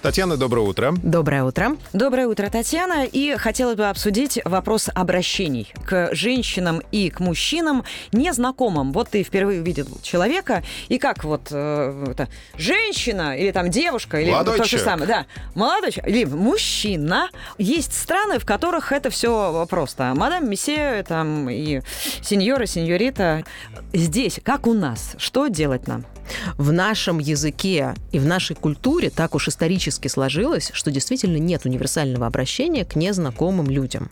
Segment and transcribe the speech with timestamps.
[0.00, 0.94] Татьяна, доброе утро.
[1.02, 1.76] Доброе утро.
[1.92, 3.04] Доброе утро, Татьяна.
[3.04, 7.82] И хотела бы обсудить вопрос обращений к женщинам и к мужчинам
[8.12, 8.92] незнакомым.
[8.92, 14.30] Вот ты впервые увидел человека, и как вот э, это, женщина или там девушка, или
[14.30, 17.28] Молодой то же самое, да, молодой человек, или мужчина.
[17.58, 20.14] Есть страны, в которых это все просто.
[20.14, 21.82] Мадам, месье, там, и
[22.22, 23.42] сеньора, сеньорита.
[23.92, 26.04] Здесь, как у нас, что делать нам?
[26.56, 32.26] В нашем языке и в нашей культуре так уж исторически сложилось, что действительно нет универсального
[32.26, 34.10] обращения к незнакомым людям.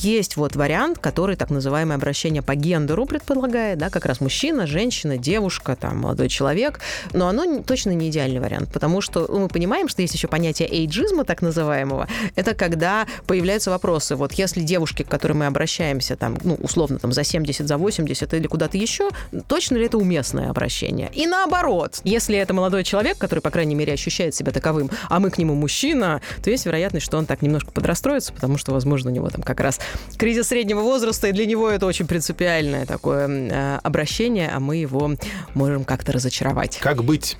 [0.00, 5.18] Есть вот вариант, который так называемое обращение по гендеру предполагает, да, как раз мужчина, женщина,
[5.18, 6.80] девушка, там, молодой человек,
[7.12, 10.68] но оно точно не идеальный вариант, потому что ну, мы понимаем, что есть еще понятие
[10.68, 16.38] эйджизма, так называемого, это когда появляются вопросы, вот если девушке, к которой мы обращаемся, там,
[16.44, 19.10] ну, условно, там, за 70, за 80 или куда-то еще,
[19.46, 21.10] точно ли это уместное обращение?
[21.14, 21.71] И наоборот,
[22.04, 25.54] если это молодой человек, который, по крайней мере, ощущает себя таковым, а мы к нему
[25.54, 29.42] мужчина, то есть вероятность, что он так немножко подрастроится, потому что, возможно, у него там
[29.42, 29.80] как раз
[30.16, 35.12] кризис среднего возраста, и для него это очень принципиальное такое э, обращение, а мы его
[35.54, 36.78] можем как-то разочаровать.
[36.78, 37.36] Как быть?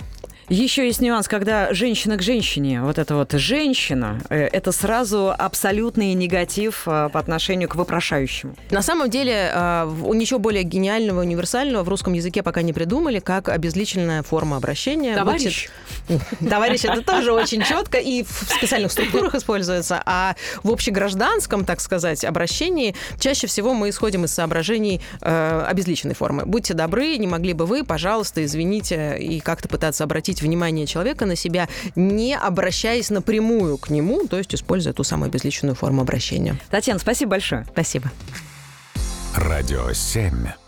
[0.53, 6.13] Еще есть нюанс, когда женщина к женщине, вот это вот женщина, э, это сразу абсолютный
[6.13, 8.55] негатив э, по отношению к вопрошающему.
[8.71, 13.49] На самом деле, э, ничего более гениального, универсального в русском языке пока не придумали, как
[13.49, 15.17] обезличенная форма обращения.
[15.17, 15.71] Товарищ.
[16.47, 20.03] Товарищ, это тоже очень четко и в специальных структурах используется.
[20.05, 26.45] А в общегражданском, так сказать, обращении чаще всего мы исходим из соображений э, обезличенной формы.
[26.45, 31.37] Будьте добры, не могли бы вы, пожалуйста, извините, и как-то пытаться обратить внимание человека на
[31.37, 36.59] себя, не обращаясь напрямую к нему, то есть используя ту самую обезличенную форму обращения.
[36.71, 37.67] Татьяна, спасибо большое.
[37.73, 38.11] Спасибо.
[39.35, 40.62] Радио 7.